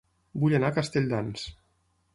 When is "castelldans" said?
0.79-1.47